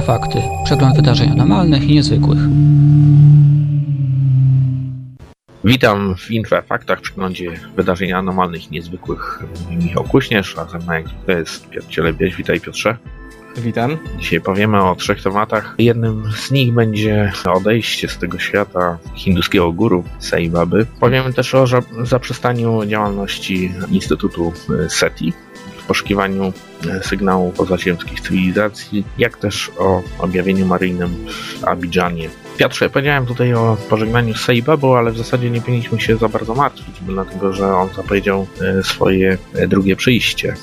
Infrafakty. 0.00 0.42
Przegląd 0.64 0.96
wydarzeń 0.96 1.30
anormalnych 1.30 1.82
i 1.82 1.94
niezwykłych. 1.94 2.38
Witam 5.64 6.16
w 6.16 6.30
Infrafaktach, 6.30 6.98
w 6.98 7.02
przeglądzie 7.02 7.50
wydarzeń 7.76 8.12
anormalnych 8.12 8.72
i 8.72 8.74
niezwykłych. 8.74 9.42
Michał 9.70 10.04
Kuśnierz, 10.04 10.58
a 10.58 10.64
ze 10.64 10.78
mną 10.78 10.92
jak 10.92 11.08
zwykle 11.08 11.38
jest 11.38 11.68
Piotr 11.68 11.86
Cielebieś. 11.88 12.36
Witaj 12.36 12.60
Piotrze. 12.60 12.96
Witam. 13.56 13.98
Dzisiaj 14.18 14.40
powiemy 14.40 14.82
o 14.82 14.94
trzech 14.94 15.22
tematach. 15.22 15.74
Jednym 15.78 16.32
z 16.36 16.50
nich 16.50 16.72
będzie 16.72 17.32
odejście 17.44 18.08
z 18.08 18.18
tego 18.18 18.38
świata 18.38 18.98
hinduskiego 19.14 19.72
guru 19.72 20.04
Sai 20.18 20.50
Baby. 20.50 20.86
Powiemy 21.00 21.32
też 21.32 21.54
o 21.54 21.64
zaprzestaniu 22.02 22.86
działalności 22.86 23.72
Instytutu 23.90 24.52
SETI 24.88 25.32
poszukiwaniu 25.90 26.52
sygnałów 27.02 27.54
pozaziemskich 27.54 28.20
cywilizacji, 28.20 29.04
jak 29.18 29.36
też 29.36 29.70
o 29.78 30.02
objawieniu 30.18 30.66
maryjnym 30.66 31.26
w 31.28 31.64
Abidżanie. 31.64 32.28
Piotrze, 32.56 32.90
powiedziałem 32.90 33.26
tutaj 33.26 33.54
o 33.54 33.76
pożegnaniu 33.88 34.34
z 34.34 34.40
Saibabą, 34.40 34.96
ale 34.96 35.10
w 35.10 35.18
zasadzie 35.18 35.50
nie 35.50 35.60
powinniśmy 35.60 36.00
się 36.00 36.16
za 36.16 36.28
bardzo 36.28 36.54
martwić, 36.54 36.96
dlatego 37.06 37.52
że 37.52 37.76
on 37.76 37.88
zapowiedział 37.96 38.46
swoje 38.82 39.38
drugie 39.68 39.96
przyjście. 39.96 40.54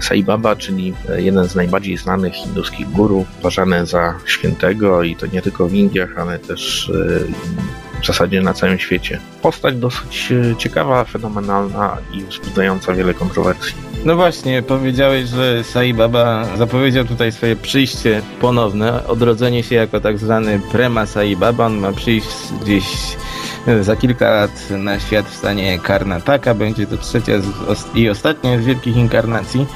Saibaba, 0.00 0.56
czyli 0.56 0.94
jeden 1.16 1.48
z 1.48 1.54
najbardziej 1.54 1.96
znanych 1.96 2.34
hinduskich 2.34 2.90
guru, 2.90 3.26
uważany 3.40 3.86
za 3.86 4.14
świętego 4.26 5.02
i 5.02 5.16
to 5.16 5.26
nie 5.26 5.42
tylko 5.42 5.68
w 5.68 5.74
Indiach, 5.74 6.18
ale 6.18 6.38
też 6.38 6.92
w 8.02 8.06
zasadzie 8.06 8.42
na 8.42 8.54
całym 8.54 8.78
świecie. 8.78 9.20
Postać 9.42 9.76
dosyć 9.76 10.32
ciekawa, 10.58 11.04
fenomenalna 11.04 11.96
i 12.12 12.24
wzbudzająca 12.24 12.94
wiele 12.94 13.14
kontrowersji. 13.14 13.87
No 14.04 14.16
właśnie, 14.16 14.62
powiedziałeś, 14.62 15.28
że 15.28 15.64
Sai 15.64 15.94
Baba 15.94 16.56
zapowiedział 16.56 17.04
tutaj 17.04 17.32
swoje 17.32 17.56
przyjście 17.56 18.22
ponowne, 18.40 19.06
odrodzenie 19.06 19.62
się 19.62 19.74
jako 19.74 20.00
tak 20.00 20.18
zwany 20.18 20.60
prema 20.72 21.06
Sai 21.06 21.36
Baba. 21.36 21.66
On 21.66 21.78
ma 21.78 21.92
przyjść 21.92 22.28
gdzieś 22.62 23.16
za 23.80 23.96
kilka 23.96 24.30
lat 24.30 24.70
na 24.70 25.00
świat 25.00 25.26
w 25.26 25.34
stanie 25.34 25.78
Karnataka. 25.78 26.54
Będzie 26.54 26.86
to 26.86 26.96
trzecia 26.96 27.32
i 27.94 28.08
ostatnia 28.08 28.58
z 28.58 28.64
wielkich 28.64 28.96
inkarnacji. 28.96 29.66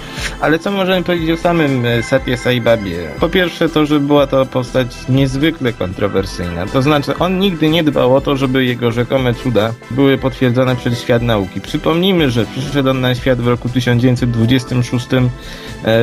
Ale 0.41 0.59
co 0.59 0.71
możemy 0.71 1.05
powiedzieć 1.05 1.31
o 1.31 1.37
samym 1.37 1.85
Satya 2.03 2.37
Sai 2.37 2.61
Babie? 2.61 3.09
Po 3.21 3.29
pierwsze 3.29 3.69
to, 3.69 3.87
że 3.87 4.01
była 4.01 4.27
to 4.27 4.47
postać 4.47 5.09
niezwykle 5.09 5.73
kontrowersyjna. 5.73 6.67
To 6.67 6.83
znaczy 6.83 7.19
on 7.19 7.39
nigdy 7.39 7.69
nie 7.69 7.85
dbał 7.85 8.17
o 8.17 8.21
to, 8.21 8.37
żeby 8.37 8.65
jego 8.65 8.93
rzekome 8.93 9.35
cuda 9.35 9.75
były 9.91 10.19
potwierdzone 10.19 10.77
przez 10.77 11.01
świat 11.01 11.23
nauki. 11.23 11.61
Przypomnijmy, 11.61 12.31
że 12.31 12.47
przyszedł 12.47 12.91
on 12.91 13.01
na 13.01 13.15
świat 13.15 13.41
w 13.41 13.49
roku 13.49 13.69
1926 13.69 15.07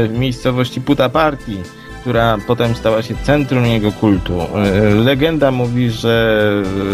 w 0.09 0.19
miejscowości 0.19 0.81
Puttaparthi 0.81 1.57
która 2.01 2.37
potem 2.47 2.75
stała 2.75 3.01
się 3.01 3.15
centrum 3.23 3.65
jego 3.65 3.91
kultu. 3.91 4.39
Legenda 5.05 5.51
mówi, 5.51 5.89
że 5.89 6.43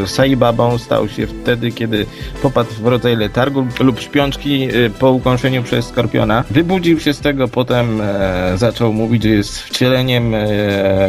Sai 0.06 0.38
Babą 0.38 0.78
stał 0.78 1.10
się 1.10 1.28
wtedy, 1.28 1.72
kiedy 1.72 2.06
popadł 2.42 2.70
w 2.74 2.88
rodzaj 2.88 3.16
letargu 3.16 3.68
lub 3.80 4.00
śpiączki 4.00 4.68
po 5.00 5.12
ukąszeniu 5.12 5.64
przez 5.64 5.86
skorpiona. 5.86 6.44
Wybudził 6.50 7.00
się 7.00 7.14
z 7.14 7.20
tego, 7.20 7.48
potem 7.48 8.02
zaczął 8.56 8.94
mówić, 8.94 9.24
że 9.24 9.30
jest 9.30 9.60
wcieleniem 9.60 10.34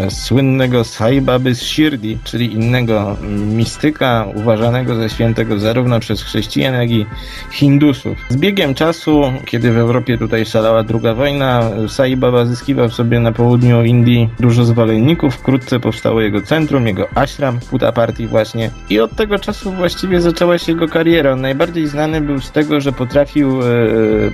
słynnego 0.09 0.85
Sai 0.85 1.21
Baby 1.21 1.55
z 1.55 1.63
Shirdi, 1.63 2.19
czyli 2.25 2.53
innego 2.53 3.17
mistyka 3.31 4.27
uważanego 4.35 4.95
za 4.95 5.09
świętego 5.09 5.59
zarówno 5.59 6.01
przez 6.01 6.23
chrześcijan, 6.23 6.75
jak 6.75 6.91
i 6.91 7.07
hindusów. 7.51 8.19
Z 8.29 8.37
biegiem 8.37 8.75
czasu, 8.75 9.23
kiedy 9.47 9.73
w 9.73 9.79
Europie 9.79 10.19
tutaj 10.19 10.47
szalała 10.47 10.83
druga 10.83 11.15
wojna, 11.15 11.71
Sai 11.89 12.17
Baba 12.17 12.45
zyskiwał 12.45 12.91
sobie 12.91 13.21
na 13.21 13.33
południu 13.33 13.85
Indii 13.87 14.29
dużo 14.41 14.65
zwolenników. 14.65 15.35
Wkrótce 15.35 15.81
powstało 15.81 16.21
jego 16.21 16.43
centrum, 16.43 16.87
jego 16.87 17.09
ashram 17.15 17.61
w 17.61 17.65
Puttaparthi 17.65 18.27
właśnie. 18.27 18.71
I 18.91 19.01
od 19.01 19.17
tego 19.17 19.39
czasu 19.39 19.73
właściwie 19.73 20.21
zaczęła 20.21 20.59
się 20.59 20.73
jego 20.73 20.89
kariera. 20.89 21.33
On 21.33 21.41
najbardziej 21.41 21.87
znany 21.87 22.21
był 22.21 22.41
z 22.41 22.51
tego, 22.51 22.81
że 22.81 22.93
potrafił 22.93 23.63
e, 23.63 23.65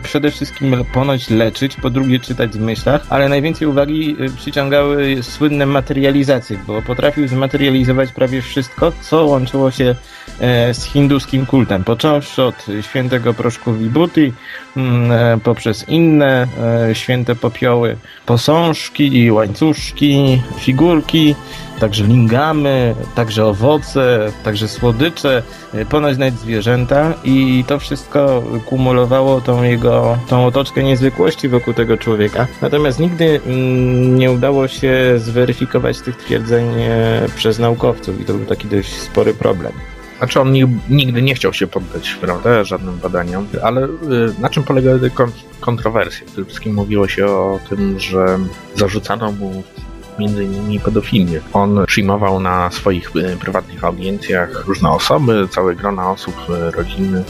przede 0.02 0.30
wszystkim 0.30 0.84
ponoć 0.92 1.30
leczyć, 1.30 1.76
po 1.76 1.90
drugie 1.90 2.20
czytać 2.20 2.50
w 2.50 2.60
myślach, 2.60 3.06
ale 3.10 3.28
najwięcej 3.28 3.68
uwagi 3.68 4.16
przyciągały 4.36 5.22
słynne 5.22 5.66
materializacje, 5.66 6.58
bo 6.66 6.82
potrafił 6.82 7.28
zmaterializować 7.28 8.12
prawie 8.12 8.42
wszystko, 8.42 8.92
co 9.00 9.24
łączyło 9.24 9.70
się 9.70 9.94
e, 10.40 10.74
z 10.74 10.84
hinduskim 10.84 11.46
kultem. 11.46 11.84
Począwszy 11.84 12.42
od 12.42 12.66
świętego 12.80 13.34
proszku 13.34 13.74
Vibhuti, 13.74 14.32
e, 14.76 15.38
poprzez 15.44 15.88
inne 15.88 16.46
e, 16.88 16.94
święte 16.94 17.34
popioły, 17.34 17.96
posążki, 18.26 19.30
łańcuszki, 19.42 20.42
figurki, 20.58 21.34
także 21.80 22.04
lingamy, 22.04 22.94
także 23.14 23.46
owoce, 23.46 24.32
także 24.44 24.68
słodycze, 24.68 25.42
ponoć 25.88 26.18
nawet 26.18 26.34
zwierzęta 26.34 27.14
i 27.24 27.64
to 27.66 27.78
wszystko 27.78 28.42
kumulowało 28.66 29.40
tą 29.40 29.62
jego, 29.62 30.18
tą 30.28 30.46
otoczkę 30.46 30.82
niezwykłości 30.82 31.48
wokół 31.48 31.74
tego 31.74 31.96
człowieka. 31.96 32.46
Natomiast 32.62 32.98
nigdy 32.98 33.40
mm, 33.46 34.18
nie 34.18 34.32
udało 34.32 34.68
się 34.68 35.14
zweryfikować 35.16 36.00
tych 36.00 36.16
twierdzeń 36.16 36.66
przez 37.36 37.58
naukowców 37.58 38.20
i 38.20 38.24
to 38.24 38.34
był 38.34 38.46
taki 38.46 38.68
dość 38.68 38.94
spory 38.94 39.34
problem. 39.34 39.72
Znaczy 40.22 40.40
on 40.40 40.52
nigdy 40.90 41.22
nie 41.22 41.34
chciał 41.34 41.52
się 41.52 41.66
poddać, 41.66 42.16
prawda, 42.20 42.64
żadnym 42.64 42.98
badaniom, 42.98 43.46
ale 43.62 43.88
na 44.38 44.48
czym 44.48 44.62
polegały 44.62 45.00
te 45.00 45.10
kontrowersje? 45.60 46.26
Przede 46.26 46.44
wszystkim 46.44 46.74
mówiło 46.74 47.08
się 47.08 47.26
o 47.26 47.60
tym, 47.68 48.00
że 48.00 48.38
zarzucano 48.74 49.32
mu 49.32 49.62
między 50.18 50.44
innymi 50.44 50.80
pedofilię. 50.80 51.40
On 51.52 51.84
przyjmował 51.86 52.40
na 52.40 52.70
swoich 52.70 53.10
prywatnych 53.40 53.84
audiencjach 53.84 54.64
różne 54.66 54.90
osoby, 54.90 55.48
całe 55.50 55.74
grona 55.74 56.10
osób, 56.10 56.34
rodziny 56.76 57.24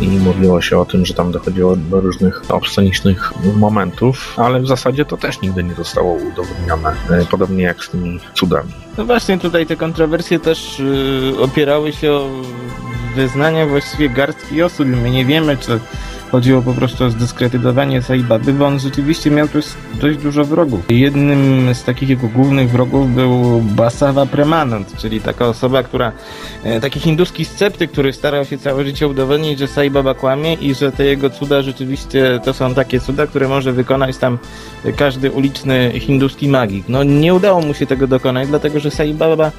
i 0.00 0.08
mówiło 0.08 0.60
się 0.60 0.78
o 0.78 0.84
tym, 0.84 1.06
że 1.06 1.14
tam 1.14 1.32
dochodziło 1.32 1.76
do 1.76 2.00
różnych 2.00 2.50
obscenicznych 2.50 3.32
momentów, 3.56 4.34
ale 4.36 4.60
w 4.60 4.66
zasadzie 4.66 5.04
to 5.04 5.16
też 5.16 5.40
nigdy 5.40 5.64
nie 5.64 5.74
zostało 5.74 6.12
udowodnione, 6.12 6.96
podobnie 7.30 7.64
jak 7.64 7.84
z 7.84 7.90
tymi 7.90 8.20
cudami. 8.34 8.72
No 8.98 9.04
właśnie 9.04 9.38
tutaj 9.38 9.66
te 9.66 9.76
kontrowersje 9.76 10.40
też 10.40 10.82
opierały 11.40 11.92
się 11.92 12.12
o 12.12 12.28
wyznania 13.16 13.66
właściwie 13.66 14.08
garstki 14.08 14.62
osób. 14.62 14.88
My 14.88 15.10
nie 15.10 15.24
wiemy, 15.24 15.56
czy 15.56 15.80
chodziło 16.30 16.62
po 16.62 16.74
prostu 16.74 17.04
o 17.04 17.10
zdyskredytowanie 17.10 18.02
Saibaby, 18.02 18.52
bo 18.52 18.66
on 18.66 18.78
rzeczywiście 18.78 19.30
miał 19.30 19.48
dość, 19.48 19.68
dość 20.00 20.18
dużo 20.18 20.44
wrogów. 20.44 20.80
Jednym 20.88 21.74
z 21.74 21.84
takich 21.84 22.08
jego 22.08 22.28
głównych 22.28 22.70
wrogów 22.70 23.14
był 23.14 23.60
Basava 23.60 24.26
Premanant, 24.26 24.96
czyli 24.96 25.20
taka 25.20 25.46
osoba, 25.48 25.82
która, 25.82 26.12
e, 26.64 26.80
taki 26.80 27.00
hinduski 27.00 27.44
sceptyk, 27.44 27.92
który 27.92 28.12
starał 28.12 28.44
się 28.44 28.58
całe 28.58 28.84
życie 28.84 29.08
udowodnić, 29.08 29.58
że 29.58 29.66
Saibaba 29.66 30.14
kłamie 30.14 30.54
i 30.54 30.74
że 30.74 30.92
te 30.92 31.04
jego 31.04 31.30
cuda 31.30 31.62
rzeczywiście 31.62 32.40
to 32.44 32.52
są 32.52 32.74
takie 32.74 33.00
cuda, 33.00 33.26
które 33.26 33.48
może 33.48 33.72
wykonać 33.72 34.16
tam 34.16 34.38
każdy 34.96 35.30
uliczny 35.30 35.92
hinduski 36.00 36.48
magik. 36.48 36.84
No 36.88 37.04
nie 37.04 37.34
udało 37.34 37.60
mu 37.60 37.74
się 37.74 37.86
tego 37.86 38.06
dokonać, 38.06 38.48
dlatego 38.48 38.80
że 38.80 38.90
Saibaba 38.90 39.50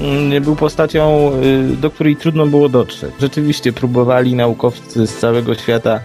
mm, 0.00 0.42
był 0.42 0.56
postacią, 0.56 1.32
y, 1.72 1.76
do 1.76 1.90
której 1.90 2.16
trudno 2.16 2.46
było 2.46 2.68
dotrzeć. 2.68 3.10
Rzeczywiście 3.20 3.72
próbowali 3.72 4.34
naukowcy 4.34 5.06
z 5.06 5.16
całego 5.16 5.54
świata 5.54 6.00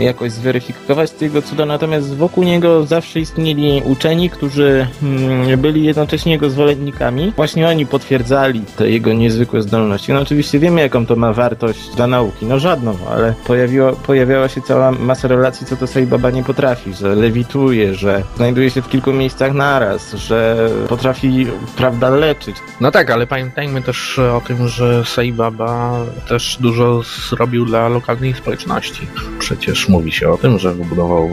jakoś 0.00 0.32
zweryfikować 0.32 1.10
te 1.10 1.24
jego 1.24 1.42
cuda, 1.42 1.66
natomiast 1.66 2.16
wokół 2.16 2.44
niego 2.44 2.86
zawsze 2.86 3.20
istnieli 3.20 3.82
uczeni, 3.84 4.30
którzy 4.30 4.86
mm, 5.02 5.60
byli 5.60 5.84
jednocześnie 5.84 6.32
jego 6.32 6.50
zwolennikami. 6.50 7.32
Właśnie 7.36 7.68
oni 7.68 7.86
potwierdzali 7.86 8.64
te 8.76 8.90
jego 8.90 9.12
niezwykłe 9.12 9.62
zdolności. 9.62 10.12
No 10.12 10.20
oczywiście 10.20 10.58
wiemy, 10.58 10.80
jaką 10.80 11.06
to 11.06 11.16
ma 11.16 11.32
wartość 11.32 11.94
dla 11.96 12.06
nauki. 12.06 12.46
No 12.46 12.58
żadną, 12.58 12.96
ale 13.10 13.34
pojawiło, 13.46 13.92
pojawiała 13.92 14.48
się 14.48 14.60
cała 14.60 14.92
masa 14.92 15.28
relacji, 15.28 15.66
co 15.66 15.76
to 15.76 15.86
Sai 15.86 16.06
Baba 16.06 16.30
nie 16.30 16.42
potrafi, 16.42 16.94
że 16.94 17.14
lewituje, 17.14 17.94
że 17.94 18.22
znajduje 18.36 18.70
się 18.70 18.82
w 18.82 18.88
kilku 18.88 19.12
miejscach 19.12 19.54
naraz, 19.54 20.12
że 20.12 20.68
potrafi, 20.88 21.46
prawda, 21.76 22.10
leczyć. 22.10 22.56
No 22.80 22.90
tak, 22.90 23.10
ale 23.10 23.26
pamiętajmy 23.26 23.82
też 23.82 24.18
o 24.18 24.42
tym, 24.46 24.68
że 24.68 25.04
Sai 25.04 25.32
Baba 25.32 25.92
też 26.28 26.58
dużo 26.60 27.02
zrobił 27.02 27.64
dla 27.64 27.88
lokalnej 27.88 28.34
społeczności. 28.34 29.06
Przecież 29.38 29.88
mówi 29.88 30.12
się 30.12 30.28
o 30.28 30.36
tym, 30.36 30.58
że 30.58 30.74
wybudował 30.74 31.30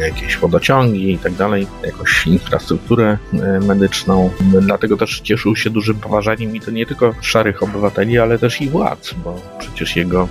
jakieś 0.00 0.36
wodociągi 0.36 1.12
i 1.12 1.18
tak 1.18 1.32
dalej, 1.32 1.66
jakąś 1.84 2.26
infrastrukturę 2.26 3.18
medyczną. 3.66 4.30
Dlatego 4.60 4.96
też 4.96 5.20
cieszył 5.20 5.56
się 5.56 5.70
dużym 5.70 5.96
poważaniem 5.96 6.56
i 6.56 6.60
to 6.60 6.70
nie 6.70 6.86
tylko 6.86 7.14
szarych 7.20 7.62
obywateli, 7.62 8.18
ale 8.18 8.38
też 8.38 8.60
i 8.60 8.68
władz, 8.68 9.14
bo 9.24 9.40
przecież 9.58 9.96
jego, 9.96 10.28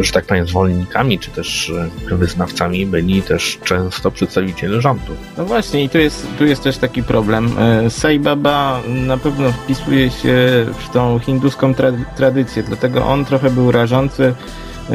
że 0.00 0.12
tak 0.12 0.24
powiem, 0.24 0.46
zwolennikami, 0.46 1.18
czy 1.18 1.30
też 1.30 1.72
wyznawcami 2.10 2.86
byli 2.86 3.22
też 3.22 3.58
często 3.64 4.10
przedstawiciele 4.10 4.80
rządu. 4.80 5.12
No 5.38 5.44
właśnie 5.44 5.84
i 5.84 5.88
tu 5.88 5.98
jest, 5.98 6.26
tu 6.38 6.46
jest 6.46 6.62
też 6.62 6.78
taki 6.78 7.02
problem. 7.02 7.50
Sai 7.88 8.18
Baba 8.18 8.80
na 8.88 9.16
pewno 9.16 9.52
wpisuje 9.52 10.10
się 10.10 10.66
w 10.78 10.88
tą 10.92 11.18
hinduską 11.18 11.74
tra 11.74 11.92
tradycję, 12.16 12.62
dlatego 12.62 13.06
on 13.06 13.24
trochę 13.24 13.50
był 13.50 13.72
rażący 13.72 14.34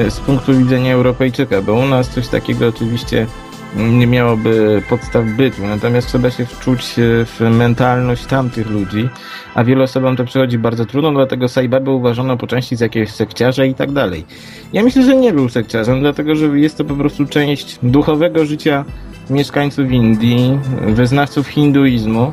z 0.09 0.19
punktu 0.19 0.57
widzenia 0.57 0.93
Europejczyka, 0.93 1.61
bo 1.61 1.73
u 1.73 1.85
nas 1.85 2.09
coś 2.09 2.27
takiego 2.27 2.67
oczywiście 2.67 3.27
nie 3.75 4.07
miałoby 4.07 4.81
podstaw 4.89 5.25
bytu. 5.25 5.67
Natomiast 5.67 6.07
trzeba 6.07 6.31
się 6.31 6.45
wczuć 6.45 6.93
w 6.97 7.39
mentalność 7.51 8.25
tamtych 8.25 8.69
ludzi, 8.69 9.09
a 9.55 9.63
wielu 9.63 9.83
osobom 9.83 10.15
to 10.15 10.25
przychodzi 10.25 10.57
bardzo 10.57 10.85
trudno, 10.85 11.11
dlatego 11.11 11.47
Saibabę 11.47 11.91
uważano 11.91 12.37
po 12.37 12.47
części 12.47 12.75
za 12.75 12.85
jakiegoś 12.85 13.11
sekciarza 13.11 13.65
i 13.65 13.73
tak 13.73 13.91
dalej. 13.91 14.25
Ja 14.73 14.83
myślę, 14.83 15.03
że 15.03 15.15
nie 15.15 15.33
był 15.33 15.49
sekciarzem, 15.49 15.99
dlatego 15.99 16.35
że 16.35 16.45
jest 16.45 16.77
to 16.77 16.85
po 16.85 16.95
prostu 16.95 17.25
część 17.25 17.79
duchowego 17.83 18.45
życia 18.45 18.85
mieszkańców 19.29 19.91
Indii, 19.91 20.59
wyznawców 20.87 21.47
hinduizmu 21.47 22.31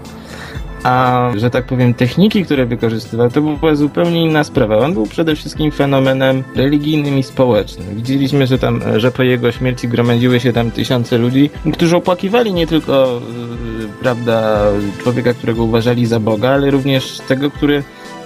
a 0.84 1.31
że 1.36 1.50
tak 1.50 1.64
powiem 1.64 1.94
techniki, 1.94 2.44
które 2.44 2.66
wykorzystywał, 2.66 3.31
to 3.31 3.40
była 3.40 3.75
zupełnie 3.75 4.22
inna 4.22 4.44
sprawa. 4.44 4.78
On 4.78 4.94
był 4.94 5.06
przede 5.06 5.36
wszystkim 5.36 5.70
fenomenem 5.70 6.42
religijnym 6.56 7.19
i 7.19 7.22
społecznym. 7.22 7.86
Widzieliśmy, 7.96 8.46
że 8.46 8.58
tam, 8.58 8.81
że 8.96 9.10
po 9.10 9.22
jego 9.22 9.52
śmierci 9.52 9.88
gromadziły 9.88 10.40
się 10.40 10.52
tam 10.52 10.70
tysiące 10.70 11.19
ludzi, 11.19 11.50
którzy 11.72 11.96
opłakiwali 11.96 12.52
nie 12.52 12.66
tylko, 12.66 13.20
yy, 13.78 13.88
prawda, 14.00 14.60
człowieka, 15.02 15.34
którego 15.34 15.64
uważali 15.64 16.06
za 16.06 16.20
Boga, 16.20 16.50
ale 16.50 16.70
również 16.70 17.19
tego, 17.28 17.50
który 17.50 17.82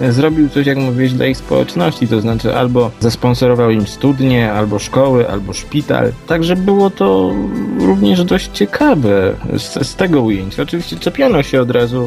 zrobił 0.09 0.49
coś, 0.49 0.67
jak 0.67 0.77
mówiłeś, 0.77 1.13
dla 1.13 1.25
ich 1.25 1.37
społeczności, 1.37 2.07
to 2.07 2.21
znaczy 2.21 2.55
albo 2.55 2.91
zasponsorował 2.99 3.69
im 3.69 3.87
studnie, 3.87 4.53
albo 4.53 4.79
szkoły, 4.79 5.29
albo 5.29 5.53
szpital. 5.53 6.11
Także 6.27 6.55
było 6.55 6.89
to 6.89 7.33
również 7.79 8.23
dość 8.23 8.49
ciekawe 8.53 9.35
z, 9.57 9.87
z 9.87 9.95
tego 9.95 10.21
ujęcia. 10.21 10.63
Oczywiście 10.63 10.95
czepiano 10.95 11.43
się 11.43 11.61
od 11.61 11.71
razu 11.71 12.05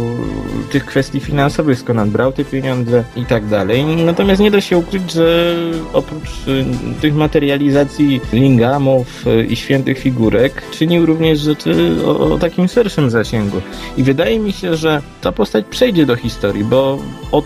tych 0.70 0.84
kwestii 0.86 1.20
finansowych, 1.20 1.78
skąd 1.78 1.98
on 1.98 2.10
brał 2.10 2.32
te 2.32 2.44
pieniądze 2.44 3.04
i 3.16 3.26
tak 3.26 3.46
dalej. 3.46 3.84
Natomiast 3.84 4.40
nie 4.40 4.50
da 4.50 4.60
się 4.60 4.78
ukryć, 4.78 5.12
że 5.12 5.56
oprócz 5.92 6.48
y, 6.48 6.64
tych 7.00 7.14
materializacji 7.14 8.20
lingamów 8.32 9.26
y, 9.26 9.44
i 9.44 9.56
świętych 9.56 9.98
figurek, 9.98 10.62
czynił 10.70 11.06
również 11.06 11.40
rzeczy 11.40 11.96
o, 12.06 12.18
o 12.18 12.38
takim 12.38 12.68
szerszym 12.68 13.10
zasięgu. 13.10 13.60
I 13.96 14.02
wydaje 14.02 14.38
mi 14.38 14.52
się, 14.52 14.76
że 14.76 15.02
ta 15.20 15.32
postać 15.32 15.64
przejdzie 15.70 16.06
do 16.06 16.16
historii, 16.16 16.64
bo 16.64 16.98
od 17.32 17.44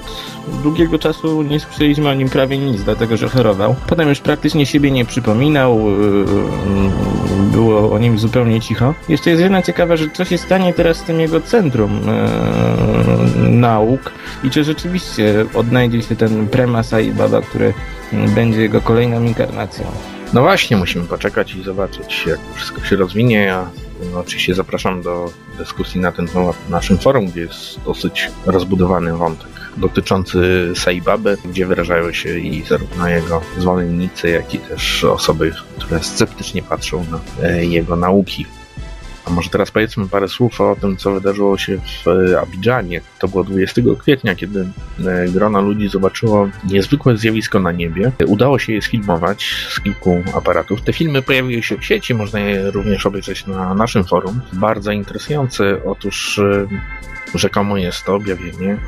długiego 0.62 0.98
czasu 0.98 1.42
nie 1.42 1.60
słyszeliśmy 1.60 2.08
o 2.08 2.14
nim 2.14 2.28
prawie 2.28 2.58
nic, 2.58 2.82
dlatego 2.82 3.16
że 3.16 3.28
chorował. 3.28 3.74
Potem 3.86 4.08
już 4.08 4.20
praktycznie 4.20 4.66
siebie 4.66 4.90
nie 4.90 5.04
przypominał, 5.04 5.90
yy, 5.90 6.26
było 7.52 7.92
o 7.92 7.98
nim 7.98 8.18
zupełnie 8.26 8.60
cicho. 8.60 8.94
Jeszcze 9.08 9.30
jest 9.30 9.42
jedna 9.42 9.62
ciekawa 9.62 9.96
rzecz, 9.96 10.12
co 10.12 10.24
się 10.24 10.38
stanie 10.38 10.74
teraz 10.74 10.96
z 10.96 11.02
tym 11.02 11.20
jego 11.20 11.40
centrum 11.40 12.00
yy, 13.36 13.48
nauk 13.48 14.12
i 14.44 14.50
czy 14.50 14.64
rzeczywiście 14.64 15.46
odnajdzie 15.54 16.02
się 16.02 16.16
ten 16.16 16.48
Prema 16.48 16.82
Sai 16.82 17.10
Baba, 17.10 17.40
który 17.40 17.74
będzie 18.12 18.60
jego 18.60 18.80
kolejną 18.80 19.22
inkarnacją. 19.22 19.86
No 20.32 20.40
właśnie, 20.40 20.76
musimy 20.76 21.04
poczekać 21.04 21.54
i 21.54 21.62
zobaczyć, 21.62 22.26
jak 22.26 22.38
wszystko 22.54 22.84
się 22.84 22.96
rozwinie. 22.96 23.36
Ja 23.36 23.70
no, 24.12 24.20
oczywiście 24.20 24.54
zapraszam 24.54 25.02
do 25.02 25.30
dyskusji 25.58 26.00
na 26.00 26.12
ten 26.12 26.28
temat 26.28 26.56
w 26.56 26.70
naszym 26.70 26.98
forum, 26.98 27.26
gdzie 27.26 27.40
jest 27.40 27.80
dosyć 27.84 28.30
rozbudowany 28.46 29.16
wątek 29.16 29.65
dotyczący 29.76 30.72
Saibaby, 30.74 31.36
gdzie 31.44 31.66
wyrażają 31.66 32.12
się 32.12 32.38
i 32.38 32.62
zarówno 32.62 33.08
jego 33.08 33.42
zwolennicy, 33.58 34.28
jak 34.28 34.54
i 34.54 34.58
też 34.58 35.04
osoby, 35.04 35.52
które 35.78 36.02
sceptycznie 36.02 36.62
patrzą 36.62 37.04
na 37.10 37.20
e, 37.48 37.64
jego 37.64 37.96
nauki. 37.96 38.46
A 39.24 39.30
może 39.30 39.50
teraz 39.50 39.70
powiedzmy 39.70 40.08
parę 40.08 40.28
słów 40.28 40.60
o 40.60 40.76
tym, 40.80 40.96
co 40.96 41.12
wydarzyło 41.12 41.58
się 41.58 41.78
w 41.78 42.08
e, 42.08 42.40
Abidżanie. 42.40 43.00
To 43.18 43.28
było 43.28 43.44
20 43.44 43.82
kwietnia, 43.98 44.34
kiedy 44.34 44.66
e, 45.06 45.28
grona 45.28 45.60
ludzi 45.60 45.88
zobaczyło 45.88 46.48
niezwykłe 46.70 47.16
zjawisko 47.16 47.60
na 47.60 47.72
niebie. 47.72 48.12
Udało 48.26 48.58
się 48.58 48.72
je 48.72 48.82
sfilmować 48.82 49.44
z 49.70 49.80
kilku 49.80 50.22
aparatów. 50.34 50.82
Te 50.82 50.92
filmy 50.92 51.22
pojawiły 51.22 51.62
się 51.62 51.78
w 51.78 51.84
sieci, 51.84 52.14
można 52.14 52.40
je 52.40 52.70
również 52.70 53.06
obejrzeć 53.06 53.46
na 53.46 53.74
naszym 53.74 54.04
forum. 54.04 54.40
Bardzo 54.52 54.92
interesujące. 54.92 55.84
Otóż 55.84 56.40
rzekomo 57.34 57.76
jest 57.76 58.04
to 58.04 58.14
objawienie 58.14 58.78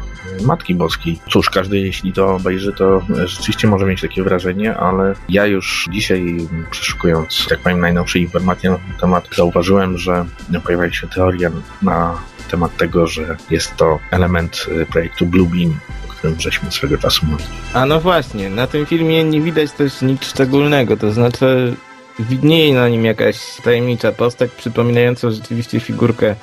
Matki 0.43 0.75
Boskiej. 0.75 1.19
Cóż, 1.31 1.51
każdy 1.51 1.79
jeśli 1.79 2.13
to 2.13 2.35
obejrzy, 2.35 2.73
to 2.73 3.03
rzeczywiście 3.25 3.69
może 3.69 3.87
mieć 3.87 4.01
takie 4.01 4.23
wrażenie, 4.23 4.77
ale 4.77 5.15
ja 5.29 5.47
już 5.47 5.89
dzisiaj 5.93 6.37
przeszukując, 6.71 7.47
tak 7.49 7.59
powiem, 7.59 7.81
najnowsze 7.81 8.19
informacje 8.19 8.71
na 8.71 8.77
ten 8.77 8.95
temat, 9.01 9.29
zauważyłem, 9.37 9.99
że 9.99 10.25
pojawiają 10.65 10.93
się 10.93 11.09
teorie 11.09 11.51
na 11.83 12.19
temat 12.51 12.77
tego, 12.77 13.07
że 13.07 13.37
jest 13.51 13.77
to 13.77 13.99
element 14.11 14.67
projektu 14.91 15.27
Bluebeam, 15.27 15.75
którym 16.19 16.41
żeśmy 16.41 16.71
swego 16.71 16.99
czasu 16.99 17.27
mówili. 17.27 17.49
A 17.73 17.87
no 17.87 18.01
właśnie, 18.01 18.51
na 18.51 18.67
tym 18.67 18.87
filmie 18.87 19.25
nie 19.25 19.41
widać 19.41 19.73
też 19.73 20.03
nic 20.03 20.25
szczególnego, 20.25 20.97
to 20.97 21.13
znaczy 21.13 21.75
widnieje 22.19 22.75
na 22.75 22.89
nim 22.89 23.05
jakaś 23.05 23.37
tajemnicza 23.65 24.13
postać 24.13 24.51
przypominająca 24.51 25.31
rzeczywiście 25.31 25.81
figurkę 25.81 26.35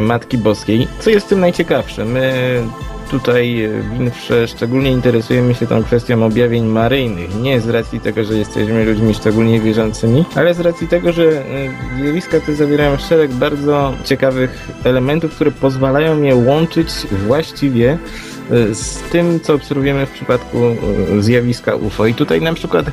Matki 0.00 0.38
Boskiej. 0.38 0.88
Co 0.98 1.10
jest 1.10 1.28
tym 1.28 1.40
najciekawsze? 1.40 2.04
My 2.04 2.32
tutaj 3.10 3.68
w 3.68 3.98
Winfrze 3.98 4.48
szczególnie 4.48 4.90
interesujemy 4.90 5.54
się 5.54 5.66
tą 5.66 5.84
kwestią 5.84 6.24
objawień 6.24 6.64
maryjnych. 6.64 7.42
Nie 7.42 7.60
z 7.60 7.68
racji 7.68 8.00
tego, 8.00 8.24
że 8.24 8.34
jesteśmy 8.34 8.84
ludźmi 8.84 9.14
szczególnie 9.14 9.60
wierzącymi, 9.60 10.24
ale 10.34 10.54
z 10.54 10.60
racji 10.60 10.88
tego, 10.88 11.12
że 11.12 11.24
e, 11.24 11.44
zjawiska 12.02 12.40
te 12.40 12.54
zawierają 12.54 12.96
szereg 12.96 13.32
bardzo 13.32 13.94
ciekawych 14.04 14.68
elementów, 14.84 15.34
które 15.34 15.50
pozwalają 15.50 16.22
je 16.22 16.36
łączyć 16.36 16.88
właściwie 17.26 17.98
z 18.72 18.98
tym, 19.12 19.40
co 19.40 19.54
obserwujemy 19.54 20.06
w 20.06 20.10
przypadku 20.10 20.58
e, 20.58 21.22
zjawiska 21.22 21.74
UFO. 21.74 22.06
I 22.06 22.14
tutaj 22.14 22.40
na 22.40 22.54
przykład 22.54 22.86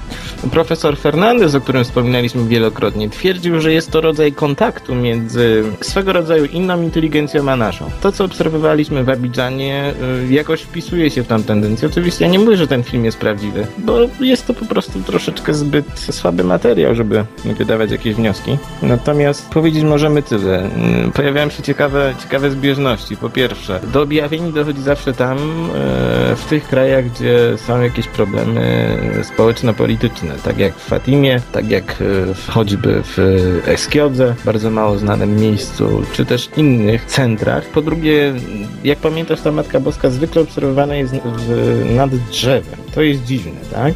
profesor 0.52 0.98
Fernandez, 0.98 1.56
o 1.56 1.62
którym 1.62 1.84
wspominaliśmy 1.84 2.48
wielokrotnie, 2.48 3.10
twierdził, 3.10 3.62
że 3.62 3.74
jest 3.74 3.92
to 3.92 4.02
rodzaj 4.02 4.34
kontaktu 4.34 4.96
między 4.96 5.64
swego 5.82 6.14
rodzaju 6.14 6.46
inną 6.46 6.82
inteligencją 6.82 7.52
a 7.52 7.56
naszą. 7.56 7.90
To, 8.02 8.12
co 8.12 8.26
obserwowaliśmy 8.26 9.04
w 9.04 9.10
Abidżanie, 9.10 9.94
e, 10.30 10.34
jakoś 10.34 10.62
wpisuje 10.62 11.10
się 11.10 11.24
w 11.24 11.28
tą 11.28 11.44
tendencję. 11.44 11.88
Oczywiście 11.88 12.26
ja 12.26 12.32
nie 12.32 12.40
mówię, 12.40 12.58
że 12.58 12.68
ten 12.68 12.84
film 12.84 13.06
jest 13.06 13.18
prawdziwy, 13.18 13.68
bo 13.78 14.00
jest 14.20 14.48
to 14.48 14.54
po 14.54 14.66
prostu 14.66 15.02
troszeczkę 15.02 15.54
zbyt 15.54 15.86
słaby 16.00 16.44
materiał, 16.44 16.96
żeby 16.96 17.26
wydawać 17.46 17.92
jakieś 17.92 18.16
wnioski. 18.16 18.58
Natomiast 18.82 19.50
powiedzieć 19.50 19.84
możemy 19.84 20.24
tyle. 20.24 20.70
Pojawiają 21.14 21.50
się 21.50 21.64
ciekawe, 21.64 22.16
ciekawe 22.24 22.52
zbieżności. 22.52 23.18
Po 23.18 23.30
pierwsze, 23.30 23.80
do 23.94 24.02
objawień 24.02 24.54
dochodzi 24.54 24.82
zawsze 24.82 25.14
tam, 25.14 25.38
w 26.36 26.46
tych 26.50 26.68
krajach, 26.68 27.06
gdzie 27.06 27.58
są 27.58 27.82
jakieś 27.82 28.08
problemy 28.08 28.98
społeczno-polityczne, 29.24 30.36
tak 30.44 30.58
jak 30.58 30.76
w 30.76 30.86
Fatimie, 30.86 31.42
tak 31.52 31.70
jak 31.70 31.92
e, 32.02 32.52
choćby 32.52 33.02
w 33.04 33.18
Eskiodze, 33.66 34.36
bardzo 34.46 34.72
mało 34.72 34.98
znanym 34.98 35.36
miejscu, 35.36 36.02
czy 36.14 36.26
też 36.26 36.50
innych 36.58 37.06
centrach. 37.06 37.66
Po 37.66 37.82
drugie, 37.82 38.34
jak 38.84 38.98
pamiętasz, 39.00 39.42
ta 39.42 39.52
Matka 39.52 39.80
Boska 39.80 40.10
zwykle 40.10 40.42
obserwowana 40.42 40.96
jest 40.96 41.14
nad 41.96 42.16
drzewem. 42.16 42.80
To 42.96 43.02
jest 43.02 43.24
dziwne, 43.24 43.60
tak? 43.74 43.94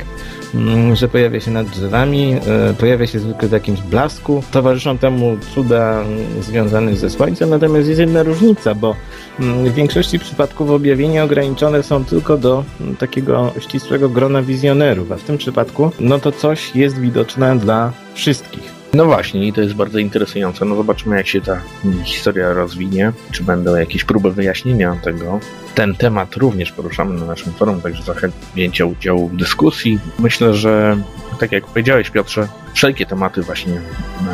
Mm, 0.55 0.96
że 0.96 1.08
pojawia 1.08 1.39
się 1.39 1.51
nad 1.51 1.67
drzewami, 1.67 2.34
e, 2.34 2.74
pojawia 2.74 3.08
się 3.08 3.20
zwykle 3.20 3.48
w 3.48 3.51
jakimś 3.51 3.81
blasku. 3.81 4.43
Towarzyszą 4.51 4.98
temu 4.98 5.38
cuda 5.55 6.01
mm, 6.01 6.43
związane 6.43 6.96
ze 6.96 7.10
Słońcem, 7.10 7.50
natomiast 7.50 7.88
jest 7.88 8.00
jedna 8.00 8.24
różnica, 8.24 8.75
bo 8.75 8.96
mm, 9.39 9.65
w 9.70 9.74
większości 9.74 10.20
przypadków 10.20 10.70
objawienia 10.70 11.24
ograniczone 11.24 11.84
są 11.84 12.05
tylko 12.05 12.38
do 12.38 12.63
takiego 13.00 13.53
ścisłego 13.60 14.10
grona 14.10 14.41
wizjonerów, 14.41 15.12
a 15.12 15.15
w 15.15 15.24
tym 15.24 15.38
przypadku 15.38 15.91
no 16.00 16.20
to 16.20 16.31
coś 16.31 16.75
jest 16.75 17.00
widoczne 17.00 17.60
dla 17.60 17.91
wszystkich. 18.13 18.61
No 18.94 19.06
właśnie, 19.06 19.48
i 19.48 19.54
to 19.54 19.62
jest 19.62 19.74
bardzo 19.74 20.00
interesujące. 20.00 20.66
No 20.66 20.76
zobaczymy, 20.76 21.18
jak 21.18 21.28
się 21.28 21.42
ta 21.42 21.62
historia 22.04 22.54
rozwinie, 22.54 23.14
czy 23.32 23.44
będą 23.44 23.76
jakieś 23.76 24.04
próby 24.04 24.32
wyjaśnienia 24.32 24.96
tego. 25.04 25.40
Ten 25.76 25.96
temat 25.96 26.36
również 26.36 26.72
poruszamy 26.72 27.20
na 27.20 27.26
naszym 27.26 27.54
forum, 27.54 27.82
także 27.82 28.04
zachęcam 28.04 28.90
udziału 28.92 29.28
w 29.28 29.36
dyskusji. 29.36 30.00
Myślę, 30.20 30.54
że 30.54 30.98
tak 31.40 31.52
jak 31.52 31.66
powiedziałeś, 31.66 32.10
Piotrze, 32.10 32.48
wszelkie 32.74 33.06
tematy 33.06 33.42
właśnie 33.42 33.82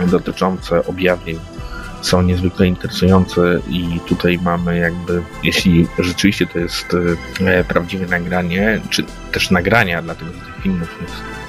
dotyczące 0.08 0.86
objawień 0.86 1.40
są 2.02 2.22
niezwykle 2.22 2.68
interesujące 2.68 3.60
i 3.70 4.00
tutaj 4.08 4.40
mamy 4.44 4.78
jakby, 4.78 5.22
jeśli 5.44 5.88
rzeczywiście 6.00 6.48
to 6.48 6.60
jest 6.60 6.96
e, 7.46 7.64
prawdziwe 7.64 8.06
nagranie, 8.06 8.82
czy 8.90 9.04
też 9.32 9.52
nagrania, 9.52 10.02
dlatego 10.02 10.32
że 10.34 10.40
tych 10.40 10.64
filmów 10.64 10.98
jest 11.02 11.47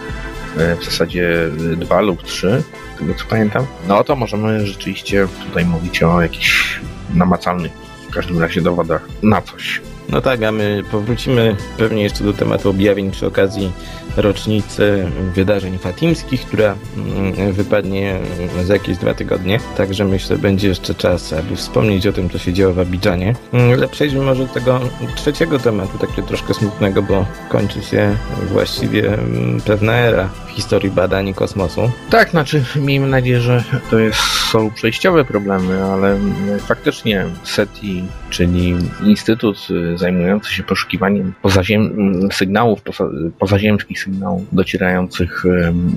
w 0.57 0.85
zasadzie 0.85 1.50
dwa 1.76 2.00
lub 2.00 2.23
trzy, 2.23 2.62
tego 2.99 3.14
co 3.14 3.25
pamiętam, 3.25 3.67
no 3.88 4.05
to 4.05 4.17
możemy 4.17 4.67
rzeczywiście 4.67 5.28
tutaj 5.47 5.64
mówić 5.64 6.02
o 6.02 6.23
jakichś 6.23 6.81
namacalnych 7.14 7.73
w 8.09 8.14
każdym 8.14 8.40
razie 8.40 8.61
dowodach 8.61 9.09
na 9.23 9.43
coś. 9.43 9.81
No 10.09 10.21
tak, 10.21 10.43
a 10.43 10.53
my 10.53 10.83
powrócimy 10.91 11.57
pewnie 11.79 12.03
jeszcze 12.03 12.25
do 12.25 12.33
tematu 12.33 12.71
objawień 12.71 13.11
przy 13.11 13.27
okazji 13.27 13.73
rocznicy 14.17 15.11
wydarzeń 15.35 15.79
fatimskich, 15.79 16.47
która 16.47 16.75
mm, 16.97 17.53
wypadnie 17.53 18.19
za 18.65 18.73
jakieś 18.73 18.99
dwa 18.99 19.15
tygodnie. 19.15 19.61
Także 19.77 20.05
myślę, 20.05 20.38
będzie 20.38 20.69
jeszcze 20.69 20.95
czas, 20.95 21.33
aby 21.33 21.57
wspomnieć 21.57 22.07
o 22.07 22.12
tym, 22.12 22.31
co 22.31 22.38
się 22.38 22.53
działo 22.53 22.75
w 22.75 22.79
Abidżanie. 22.79 23.35
Mm, 23.53 23.73
ale 23.73 23.88
przejdźmy 23.88 24.21
może 24.21 24.47
do 24.47 24.55
tego 24.55 24.81
trzeciego 25.17 25.59
tematu, 25.59 25.99
takiego 25.99 26.29
troszkę 26.29 26.55
smutnego, 26.55 27.03
bo 27.03 27.27
kończy 27.49 27.83
się 27.83 28.17
właściwie 28.53 29.09
mm, 29.09 29.61
pewna 29.61 29.93
era 29.93 30.29
w 30.47 30.50
historii 30.50 30.91
badań 30.91 31.35
kosmosu. 31.35 31.91
Tak, 32.11 32.31
znaczy 32.31 32.65
miejmy 32.77 33.09
nadzieję, 33.09 33.41
że 33.41 33.65
to 33.91 33.99
jest, 33.99 34.21
są 34.53 34.71
przejściowe 34.71 35.25
problemy, 35.25 35.85
ale 35.85 36.19
faktycznie 36.61 37.27
SETI, 37.45 38.05
czyli 38.31 38.77
Instytut 39.05 39.69
y, 39.71 39.98
zajmujący 39.99 40.55
się 40.55 40.62
poszukiwaniem 40.62 41.35
pozaziem, 41.43 41.93
sygnałów, 42.33 42.83
poza, 42.83 43.05
pozaziemskich 43.38 44.02
sygnałów 44.02 44.43
docierających 44.52 45.45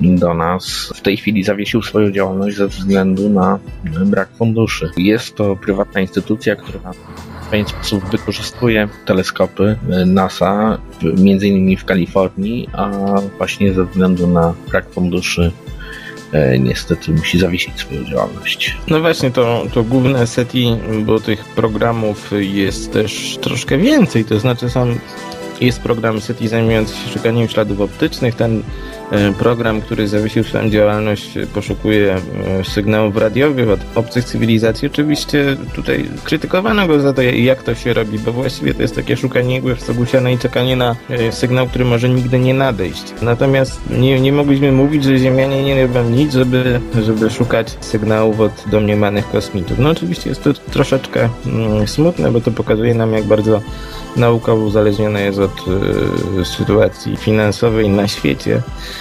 do 0.02 0.34
nas, 0.34 0.92
w 0.96 1.00
tej 1.00 1.16
chwili 1.16 1.44
zawiesił 1.44 1.82
swoją 1.82 2.10
działalność 2.10 2.56
ze 2.56 2.68
względu 2.68 3.28
na 3.30 3.58
brak 4.06 4.28
funduszy. 4.38 4.90
Jest 4.96 5.34
to 5.34 5.56
prywatna 5.56 6.00
instytucja, 6.00 6.56
która 6.56 6.92
w 7.42 7.50
pewien 7.50 7.66
sposób 7.66 8.10
wykorzystuje 8.10 8.88
teleskopy 9.06 9.76
y, 10.02 10.06
NASA, 10.06 10.78
między 11.02 11.48
innymi 11.48 11.76
w 11.76 11.84
Kalifornii, 11.84 12.68
a 12.72 12.90
właśnie 13.38 13.72
ze 13.72 13.84
względu 13.84 14.26
na 14.26 14.54
brak 14.70 14.90
funduszy 14.90 15.42
e, 15.42 15.71
niestety 16.58 17.10
musi 17.10 17.38
zawiesić 17.38 17.78
swoją 17.78 18.04
działalność. 18.04 18.76
No 18.88 19.00
właśnie, 19.00 19.30
to, 19.30 19.66
to 19.74 19.82
główne 19.82 20.26
SETI, 20.26 20.76
bo 21.04 21.20
tych 21.20 21.44
programów 21.44 22.30
jest 22.38 22.92
też 22.92 23.38
troszkę 23.40 23.78
więcej, 23.78 24.24
to 24.24 24.40
znaczy 24.40 24.70
są, 24.70 24.96
jest 25.60 25.80
program 25.80 26.20
SETI 26.20 26.48
zajmujący 26.48 26.96
się 26.96 27.10
szukaniem 27.10 27.48
śladów 27.48 27.80
optycznych, 27.80 28.34
ten 28.34 28.58
e, 28.58 28.62
program, 29.38 29.80
który 29.80 30.08
zawiesił 30.08 30.44
swoją 30.44 30.70
działalność, 30.70 31.36
e, 31.36 31.46
poszukuje 31.46 32.14
e, 32.14 32.64
sygnałów 32.64 33.16
radiowych 33.16 33.70
od 33.70 33.80
obcych 33.94 34.24
cywilizacji. 34.24 34.88
Oczywiście 34.88 35.56
tutaj 35.74 36.08
krytykowano 36.24 36.86
go 36.86 37.00
za 37.00 37.12
to, 37.12 37.22
jak 37.22 37.62
to 37.62 37.74
się 37.74 37.92
robi, 37.92 38.18
bo 38.18 38.32
właściwie 38.32 38.74
to 38.74 38.82
jest 38.82 38.94
takie 38.94 39.16
szukanie 39.16 39.56
igły 39.56 39.74
w 39.74 39.80
stogu 39.80 40.04
i 40.34 40.38
czekanie 40.38 40.76
na 40.76 40.96
e, 41.10 41.32
sygnał, 41.32 41.66
który 41.66 41.84
może 41.84 42.08
nigdy 42.08 42.38
nie 42.38 42.54
nadejść. 42.54 43.02
Natomiast 43.22 43.80
nie, 43.90 44.20
nie 44.20 44.32
mogliśmy 44.32 44.72
mówić, 44.72 45.04
że 45.04 45.18
Ziemianie 45.18 45.62
nie 45.62 45.86
robią 45.86 46.10
nic, 46.10 46.32
żeby, 46.32 46.80
żeby 47.02 47.30
szukać 47.30 47.76
sygnałów 47.80 48.40
od 48.40 48.64
domniemanych 48.70 49.30
kosmitów. 49.30 49.78
No 49.78 49.90
oczywiście 49.90 50.28
jest 50.28 50.44
to 50.44 50.52
troszeczkę 50.52 51.28
mm, 51.46 51.88
smutne, 51.88 52.32
bo 52.32 52.40
to 52.40 52.50
pokazuje 52.50 52.94
nam, 52.94 53.12
jak 53.12 53.24
bardzo 53.24 53.60
nauka 54.16 54.54
uzależniona 54.54 55.20
jest 55.20 55.38
od 55.38 55.64
y, 56.40 56.44
sytuacji 56.44 57.16
finansowej 57.16 57.88
na 57.88 58.08
świecie, 58.08 58.62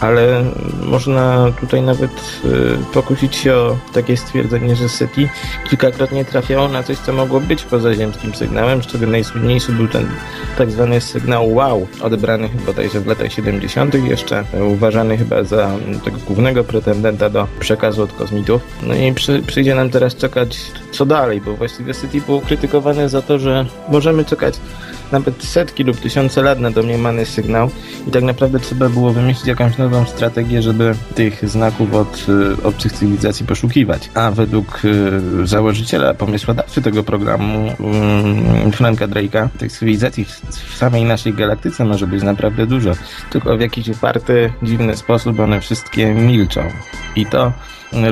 ale 0.00 0.44
można 0.82 1.46
tutaj 1.60 1.82
nawet 1.82 2.10
y, 2.44 2.94
pokusić 2.94 3.36
się 3.36 3.54
o 3.54 3.76
takie 3.94 4.16
stwierdzenie, 4.16 4.76
że 4.76 4.88
SETI 4.88 5.28
kilkakrotnie 5.68 6.24
trafiało 6.24 6.68
na 6.68 6.82
coś, 6.82 6.98
co 6.98 7.12
mogło 7.12 7.40
być 7.40 7.62
pozaziemskim 7.62 8.34
sygnałem, 8.34 8.82
z 8.82 8.86
czego 8.86 9.06
najsłynniejszy 9.06 9.72
był 9.72 9.88
ten 9.88 10.08
tak 10.58 10.70
zwany 10.70 11.00
sygnał 11.00 11.54
WOW, 11.54 11.88
odebrany 12.02 12.48
bodajże 12.66 13.00
w 13.00 13.06
latach 13.06 13.32
70. 13.32 13.94
jeszcze, 13.94 14.44
uważany 14.72 15.18
chyba 15.18 15.44
za 15.44 15.66
mm, 15.66 16.00
tego 16.00 16.16
głównego 16.26 16.64
pretendenta 16.64 17.30
do 17.30 17.46
przekazu 17.60 18.02
od 18.02 18.12
kosmitów. 18.12 18.62
No 18.82 18.94
i 18.94 19.12
przy, 19.12 19.42
przyjdzie 19.46 19.74
nam 19.74 19.90
teraz 19.90 20.16
czekać 20.16 20.58
co 20.90 21.06
dalej, 21.06 21.40
bo 21.40 21.56
właściwie 21.56 21.94
SETI 21.94 22.20
było 22.20 22.40
krytykowane 22.40 23.08
za 23.08 23.22
to, 23.22 23.38
że 23.38 23.66
możemy 23.88 24.24
czekać 24.24 24.60
nawet 25.12 25.44
setki 25.44 25.84
lub 25.84 26.00
tysiące 26.00 26.42
lat 26.42 26.60
na 26.60 26.70
domniemany 26.70 27.26
sygnał 27.26 27.70
i 28.08 28.10
tak 28.10 28.22
naprawdę 28.22 28.60
trzeba 28.60 28.88
było 28.88 29.12
wymyślić 29.12 29.46
jakąś 29.46 29.78
nową 29.78 29.87
strategię, 30.06 30.62
żeby 30.62 30.94
tych 31.14 31.48
znaków 31.48 31.94
od 31.94 32.26
y, 32.28 32.62
obcych 32.62 32.92
cywilizacji 32.92 33.46
poszukiwać. 33.46 34.10
A 34.14 34.30
według 34.30 34.84
y, 34.84 35.46
założyciela, 35.46 36.14
pomysłodawcy 36.14 36.82
tego 36.82 37.02
programu, 37.02 37.72
y, 38.68 38.72
Franka 38.72 39.08
Drake'a, 39.08 39.48
tych 39.58 39.72
cywilizacji 39.72 40.24
w, 40.24 40.76
samej 40.76 41.04
naszej 41.04 41.34
galaktyce 41.34 41.84
może 41.84 42.06
być 42.06 42.22
naprawdę 42.22 42.66
dużo, 42.66 42.92
tylko 43.30 43.56
w 43.56 43.60
jakiś 43.60 43.88
uparty, 43.88 44.52
dziwny 44.62 44.96
sposób 44.96 45.40
one 45.40 45.60
wszystkie 45.60 46.14
milczą. 46.14 46.60
I 47.16 47.26
to 47.26 47.52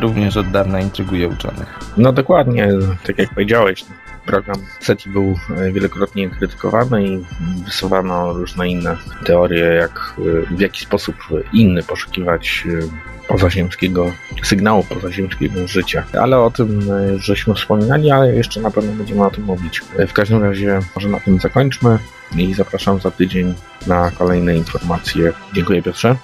również 0.00 0.36
od 0.36 0.50
dawna 0.50 0.80
intryguje 0.80 1.28
uczonych. 1.28 1.78
No 1.96 2.12
dokładnie, 2.12 2.68
tak 3.06 3.18
jak 3.18 3.30
powiedziałeś, 3.30 3.84
program 4.26 4.56
SETI 4.80 5.10
był 5.10 5.38
e, 5.56 5.72
wielokrotnie 5.72 6.30
krytykowany 6.30 7.06
i 7.06 7.24
wysuwano 7.64 8.32
różne 8.32 8.68
inne 8.68 8.96
teorie, 9.24 9.64
jak 9.64 10.14
e, 10.18 10.56
w 10.56 10.60
jaki 10.60 10.80
sposób 10.80 11.16
inny 11.52 11.82
poszukiwać 11.82 12.64
e, 12.66 13.26
pozaziemskiego 13.28 14.12
sygnału 14.42 14.84
pozaziemskiego 14.84 15.68
życia. 15.68 16.04
Ale 16.20 16.38
o 16.38 16.50
tym 16.50 16.80
żeśmy 17.16 17.54
wspominali, 17.54 18.10
ale 18.10 18.34
jeszcze 18.34 18.60
na 18.60 18.70
pewno 18.70 18.92
będziemy 18.92 19.24
o 19.24 19.30
tym 19.30 19.44
mówić. 19.44 19.80
W 20.08 20.12
każdym 20.12 20.42
razie 20.42 20.80
może 20.94 21.08
na 21.08 21.20
tym 21.20 21.40
zakończmy 21.40 21.98
i 22.36 22.54
zapraszam 22.54 23.00
za 23.00 23.10
tydzień 23.10 23.54
na 23.86 24.10
kolejne 24.10 24.56
informacje. 24.56 25.32
Dziękuję 25.54 25.82
Piotrze. 25.82 26.16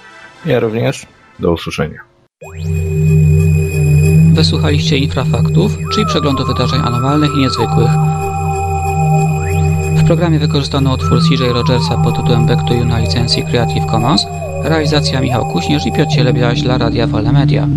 Ja 0.45 0.59
również. 0.59 1.05
Do 1.39 1.51
usłyszenia. 1.51 2.12
Wysłuchaliście 4.33 4.97
Infrafaktów, 4.97 5.77
czyli 5.93 6.05
przeglądu 6.05 6.45
wydarzeń 6.45 6.81
anormalnych 6.85 7.31
i 7.35 7.39
niezwykłych. 7.39 7.91
W 9.97 10.03
programie 10.05 10.39
wykorzystano 10.39 10.93
utwór 10.93 11.19
CJ 11.29 11.43
Rogersa 11.53 11.97
pod 11.97 12.15
tytułem 12.15 12.45
Back 12.45 12.67
to 12.67 12.73
You 12.73 12.85
na 12.85 12.99
licencji 12.99 13.43
Creative 13.43 13.85
Commons, 13.85 14.25
realizacja 14.63 15.21
Michał 15.21 15.45
Kuśnierz 15.45 15.85
i 15.85 15.91
Piotr 15.91 16.11
Cielebiaś 16.11 16.61
dla 16.61 16.77
Radia 16.77 17.07
Wolne 17.07 17.31
Media. 17.31 17.67